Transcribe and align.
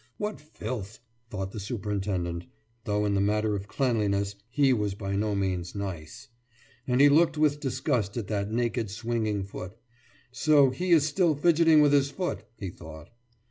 »What 0.17 0.41
filth!« 0.41 0.97
thought 1.29 1.51
the 1.51 1.59
superintendent, 1.59 2.45
though 2.85 3.05
in 3.05 3.13
the 3.13 3.21
matter 3.21 3.55
of 3.55 3.67
cleanliness 3.67 4.33
he 4.49 4.73
was 4.73 4.95
by 4.95 5.15
no 5.15 5.35
means 5.35 5.75
nice. 5.75 6.27
And 6.87 6.99
he 6.99 7.07
looked 7.07 7.37
with 7.37 7.59
disgust 7.59 8.17
at 8.17 8.25
that 8.25 8.51
naked 8.51 8.89
swinging 8.89 9.43
foot. 9.43 9.77
»So 10.31 10.71
he 10.71 10.89
is 10.91 11.05
still 11.05 11.35
fidgeting 11.35 11.81
with 11.81 11.93
his 11.93 12.09
foot,« 12.09 12.45
he 12.57 12.71
thought. 12.71 13.11